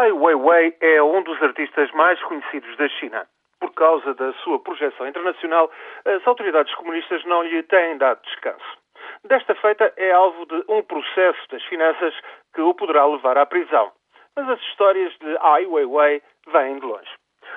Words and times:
Ai 0.00 0.12
Weiwei 0.12 0.76
é 0.80 1.02
um 1.02 1.24
dos 1.24 1.42
artistas 1.42 1.90
mais 1.90 2.22
conhecidos 2.22 2.76
da 2.76 2.86
China. 2.86 3.26
Por 3.58 3.72
causa 3.74 4.14
da 4.14 4.32
sua 4.44 4.60
projeção 4.60 5.08
internacional, 5.08 5.68
as 6.04 6.24
autoridades 6.24 6.72
comunistas 6.76 7.24
não 7.24 7.42
lhe 7.42 7.64
têm 7.64 7.98
dado 7.98 8.22
descanso. 8.22 8.78
Desta 9.24 9.56
feita, 9.56 9.92
é 9.96 10.12
alvo 10.12 10.46
de 10.46 10.64
um 10.68 10.84
processo 10.84 11.40
das 11.50 11.64
finanças 11.64 12.14
que 12.54 12.60
o 12.60 12.74
poderá 12.74 13.06
levar 13.06 13.36
à 13.38 13.44
prisão. 13.44 13.90
Mas 14.36 14.48
as 14.48 14.60
histórias 14.60 15.12
de 15.18 15.36
Ai 15.40 15.66
Weiwei 15.66 16.22
vêm 16.46 16.78
de 16.78 16.86
longe. 16.86 17.10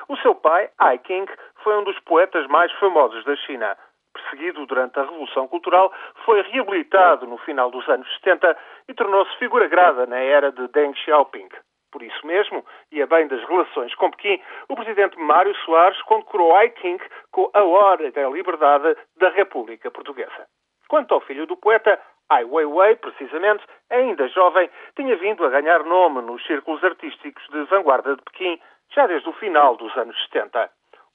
O 0.09 0.17
seu 0.17 0.33
pai, 0.33 0.67
Ai 0.79 0.97
King, 0.97 1.31
foi 1.63 1.77
um 1.77 1.83
dos 1.83 1.99
poetas 1.99 2.47
mais 2.47 2.71
famosos 2.79 3.23
da 3.23 3.35
China. 3.35 3.77
Perseguido 4.13 4.65
durante 4.65 4.97
a 4.97 5.03
Revolução 5.03 5.47
Cultural, 5.47 5.93
foi 6.25 6.41
reabilitado 6.41 7.27
no 7.27 7.37
final 7.37 7.69
dos 7.69 7.87
anos 7.87 8.11
70 8.15 8.57
e 8.89 8.95
tornou-se 8.95 9.37
figura 9.37 9.67
grada 9.67 10.07
na 10.07 10.17
era 10.17 10.51
de 10.51 10.67
Deng 10.69 10.95
Xiaoping. 10.95 11.49
Por 11.91 12.01
isso 12.01 12.25
mesmo, 12.25 12.65
e 12.91 13.01
a 13.01 13.07
bem 13.07 13.27
das 13.27 13.43
relações 13.43 13.93
com 13.95 14.09
Pequim, 14.11 14.41
o 14.69 14.75
presidente 14.75 15.19
Mário 15.19 15.53
Soares 15.57 16.01
condecorou 16.03 16.55
Ai 16.55 16.69
King 16.69 17.03
com 17.31 17.49
a 17.53 17.63
Hora 17.63 18.09
da 18.11 18.29
Liberdade 18.29 18.95
da 19.17 19.29
República 19.29 19.91
Portuguesa. 19.91 20.47
Quanto 20.87 21.13
ao 21.13 21.21
filho 21.21 21.45
do 21.45 21.57
poeta, 21.57 21.99
Ai 22.29 22.45
Weiwei, 22.45 22.95
precisamente, 22.95 23.63
ainda 23.89 24.27
jovem, 24.29 24.69
tinha 24.95 25.15
vindo 25.17 25.45
a 25.45 25.49
ganhar 25.49 25.83
nome 25.83 26.21
nos 26.21 26.41
círculos 26.45 26.81
artísticos 26.83 27.45
de 27.49 27.63
vanguarda 27.65 28.15
de 28.15 28.21
Pequim 28.23 28.59
já 28.93 29.05
desde 29.07 29.27
o 29.27 29.33
final 29.33 29.75
dos 29.75 29.95
anos 29.97 30.15
70. 30.31 30.69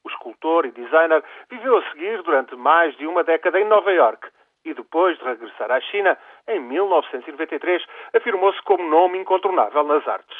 O 0.04 0.08
escultor 0.08 0.66
e 0.66 0.70
designer 0.70 1.24
viveu 1.50 1.78
a 1.78 1.90
seguir 1.90 2.22
durante 2.22 2.54
mais 2.54 2.94
de 2.96 3.06
uma 3.06 3.24
década 3.24 3.58
em 3.58 3.64
Nova 3.64 3.90
York 3.92 4.28
e 4.64 4.74
depois 4.74 5.16
de 5.18 5.24
regressar 5.24 5.70
à 5.70 5.80
China, 5.80 6.18
em 6.48 6.60
1993, 6.60 7.84
afirmou-se 8.14 8.60
como 8.62 8.88
nome 8.88 9.18
incontornável 9.18 9.84
nas 9.84 10.06
artes. 10.06 10.36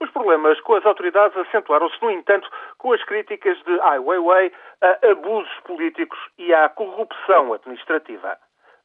Os 0.00 0.10
problemas 0.10 0.60
com 0.60 0.74
as 0.74 0.84
autoridades 0.84 1.36
acentuaram-se, 1.36 2.00
no 2.02 2.10
entanto, 2.10 2.48
com 2.78 2.92
as 2.92 3.02
críticas 3.04 3.56
de 3.64 3.80
Ai 3.80 3.98
Weiwei 3.98 4.52
a 4.80 5.10
abusos 5.10 5.52
políticos 5.64 6.18
e 6.38 6.52
à 6.52 6.68
corrupção 6.68 7.52
administrativa. 7.52 8.36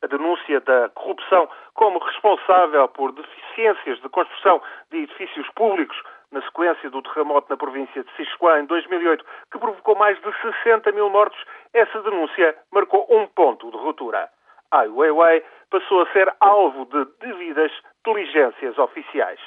A 0.03 0.08
denúncia 0.08 0.61
da 0.61 0.89
corrupção 0.89 1.49
como 1.73 1.97
responsável 1.99 2.88
por 2.89 3.11
deficiências 3.13 3.99
de 4.02 4.09
construção 4.09 4.61
de 4.91 4.99
edifícios 4.99 5.49
públicos 5.55 5.99
na 6.31 6.41
sequência 6.41 6.89
do 6.89 7.02
terremoto 7.02 7.49
na 7.49 7.58
província 7.58 8.03
de 8.03 8.11
Sichuan 8.15 8.59
em 8.59 8.65
2008, 8.65 9.25
que 9.52 9.58
provocou 9.58 9.95
mais 9.95 10.19
de 10.21 10.31
60 10.63 10.91
mil 10.91 11.09
mortos, 11.09 11.39
essa 11.73 12.02
denúncia 12.02 12.55
marcou 12.71 13.08
um 13.09 13.25
ponto 13.27 13.71
de 13.71 13.77
ruptura. 13.77 14.30
Ai 14.71 14.88
Weiwei 14.88 15.43
passou 15.71 16.02
a 16.02 16.11
ser 16.11 16.31
alvo 16.41 16.85
de 16.85 17.05
devidas 17.19 17.71
diligências 18.05 18.77
oficiais. 18.77 19.39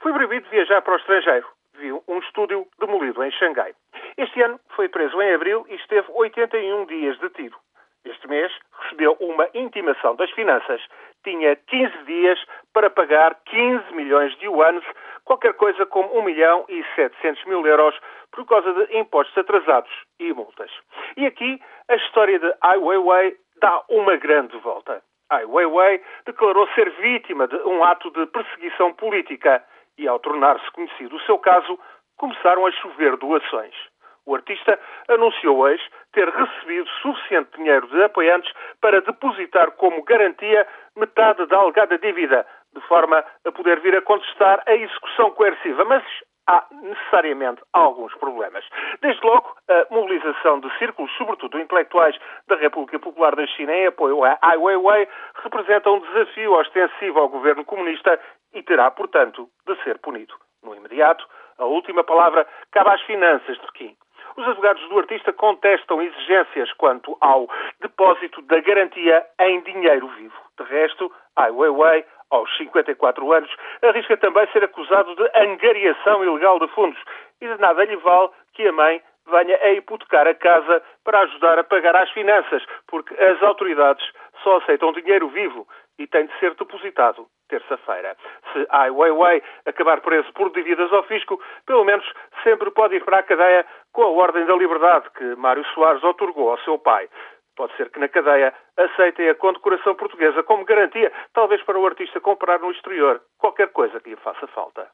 Foi 0.00 0.12
proibido 0.12 0.48
viajar 0.50 0.82
para 0.82 0.94
o 0.94 0.96
estrangeiro. 0.96 1.46
Viu 1.78 2.02
um 2.08 2.18
estúdio 2.18 2.66
demolido 2.78 3.22
em 3.22 3.30
Xangai. 3.32 3.74
Este 4.16 4.42
ano 4.42 4.58
foi 4.74 4.88
preso 4.88 5.20
em 5.20 5.34
abril 5.34 5.66
e 5.68 5.74
esteve 5.74 6.06
81 6.10 6.86
dias 6.86 7.18
detido. 7.18 7.56
Este 8.04 8.28
mês 8.28 8.52
recebeu 8.82 9.16
uma 9.18 9.48
intimação 9.52 10.14
das 10.14 10.30
finanças. 10.30 10.80
Tinha 11.24 11.56
15 11.56 12.04
dias 12.04 12.38
para 12.72 12.88
pagar 12.88 13.34
15 13.46 13.92
milhões 13.94 14.36
de 14.38 14.46
yuanes, 14.46 14.84
qualquer 15.24 15.54
coisa 15.54 15.84
como 15.86 16.16
1 16.20 16.22
milhão 16.22 16.64
e 16.68 16.84
700 16.94 17.44
mil 17.46 17.66
euros, 17.66 17.98
por 18.30 18.46
causa 18.46 18.72
de 18.72 18.96
impostos 18.96 19.36
atrasados 19.36 19.90
e 20.20 20.32
multas. 20.32 20.70
E 21.16 21.26
aqui 21.26 21.60
a 21.88 21.96
história 21.96 22.38
de 22.38 22.54
Ai 22.60 22.78
Weiwei 22.78 23.36
dá 23.60 23.82
uma 23.88 24.16
grande 24.16 24.56
volta. 24.58 25.02
Ai 25.28 25.44
Weiwei 25.44 26.00
declarou 26.24 26.68
ser 26.74 26.88
vítima 27.00 27.48
de 27.48 27.56
um 27.56 27.82
ato 27.82 28.10
de 28.12 28.26
perseguição 28.26 28.92
política 28.92 29.64
e, 29.98 30.06
ao 30.08 30.18
tornar-se 30.18 30.70
conhecido 30.72 31.16
o 31.16 31.20
seu 31.20 31.38
caso, 31.38 31.78
começaram 32.16 32.66
a 32.66 32.72
chover 32.72 33.16
doações. 33.16 33.74
O 34.26 34.34
artista 34.34 34.78
anunciou 35.08 35.58
hoje 35.58 35.82
ter 36.12 36.28
recebido 36.28 36.88
suficiente 37.00 37.56
dinheiro 37.56 37.86
de 37.86 38.02
apoiantes 38.02 38.52
para 38.80 39.00
depositar 39.00 39.70
como 39.72 40.02
garantia 40.02 40.66
metade 40.96 41.46
da 41.46 41.58
alegada 41.58 41.96
dívida, 41.96 42.44
de 42.74 42.80
forma 42.88 43.24
a 43.44 43.52
poder 43.52 43.80
vir 43.80 43.96
a 43.96 44.02
contestar 44.02 44.62
a 44.66 44.74
execução 44.74 45.30
coerciva. 45.30 45.84
Mas 45.84 46.04
há 46.46 46.64
necessariamente 46.70 47.62
alguns 47.72 48.14
problemas. 48.14 48.64
Desde 49.00 49.24
logo, 49.26 49.56
a 49.68 49.86
mobilização 49.94 50.60
de 50.60 50.78
círculos, 50.78 51.10
sobretudo 51.16 51.58
intelectuais, 51.58 52.16
da 52.46 52.56
República 52.56 52.98
Popular 52.98 53.34
da 53.34 53.46
China 53.46 53.72
em 53.72 53.86
apoio 53.86 54.24
à 54.24 54.38
Ai 54.42 54.56
Weiwei 54.56 55.08
representa 55.42 55.90
um 55.90 56.00
desafio 56.00 56.52
ostensivo 56.52 57.18
ao 57.18 57.28
governo 57.28 57.64
comunista 57.64 58.18
e 58.54 58.62
terá, 58.62 58.90
portanto, 58.90 59.48
de 59.66 59.76
ser 59.82 59.98
punido. 59.98 60.34
No 60.62 60.74
imediato, 60.74 61.26
a 61.58 61.64
última 61.64 62.04
palavra 62.04 62.46
cabe 62.70 62.90
às 62.90 63.02
finanças 63.02 63.56
de 63.56 63.66
Pequim. 63.66 63.96
Os 64.36 64.46
advogados 64.46 64.86
do 64.88 64.98
artista 64.98 65.32
contestam 65.32 66.02
exigências 66.02 66.70
quanto 66.74 67.16
ao 67.20 67.48
depósito 67.80 68.42
da 68.42 68.60
garantia 68.60 69.26
em 69.40 69.62
dinheiro 69.62 70.06
vivo. 70.08 70.36
De 70.58 70.64
resto, 70.64 71.10
Ai 71.36 71.50
Weiwei 71.50 72.04
aos 72.30 72.54
54 72.56 73.32
anos, 73.32 73.50
arrisca 73.82 74.16
também 74.16 74.46
ser 74.52 74.64
acusado 74.64 75.14
de 75.14 75.30
angariação 75.34 76.24
ilegal 76.24 76.58
de 76.58 76.68
fundos 76.68 77.00
e 77.40 77.46
de 77.46 77.60
nada 77.60 77.84
lhe 77.84 77.96
vale 77.96 78.30
que 78.54 78.66
a 78.66 78.72
mãe 78.72 79.02
venha 79.26 79.56
a 79.56 79.72
hipotecar 79.72 80.26
a 80.26 80.34
casa 80.34 80.82
para 81.04 81.20
ajudar 81.20 81.58
a 81.58 81.64
pagar 81.64 81.96
as 81.96 82.10
finanças, 82.10 82.64
porque 82.86 83.14
as 83.14 83.42
autoridades 83.42 84.04
só 84.42 84.58
aceitam 84.58 84.92
dinheiro 84.92 85.28
vivo 85.28 85.66
e 85.98 86.06
tem 86.06 86.26
de 86.26 86.38
ser 86.38 86.54
depositado 86.54 87.26
terça-feira. 87.48 88.16
Se 88.52 88.66
Ai 88.70 88.90
Weiwei 88.90 89.42
acabar 89.66 90.00
preso 90.00 90.32
por 90.32 90.50
dívidas 90.50 90.92
ao 90.92 91.02
fisco, 91.04 91.40
pelo 91.64 91.84
menos 91.84 92.04
sempre 92.42 92.70
pode 92.70 92.96
ir 92.96 93.04
para 93.04 93.18
a 93.18 93.22
cadeia 93.22 93.64
com 93.92 94.02
a 94.02 94.10
Ordem 94.10 94.44
da 94.46 94.54
Liberdade 94.54 95.08
que 95.16 95.36
Mário 95.36 95.64
Soares 95.66 96.02
otorgou 96.02 96.50
ao 96.50 96.58
seu 96.58 96.78
pai. 96.78 97.08
Pode 97.56 97.74
ser 97.76 97.90
que 97.90 97.98
na 97.98 98.08
cadeia 98.08 98.52
aceitem 98.76 99.30
a 99.30 99.34
condecoração 99.34 99.94
portuguesa 99.94 100.42
como 100.42 100.64
garantia, 100.64 101.10
talvez 101.32 101.62
para 101.62 101.78
o 101.78 101.86
artista 101.86 102.20
comprar 102.20 102.60
no 102.60 102.70
exterior 102.70 103.22
qualquer 103.38 103.72
coisa 103.72 103.98
que 103.98 104.10
lhe 104.10 104.16
faça 104.16 104.46
falta. 104.48 104.86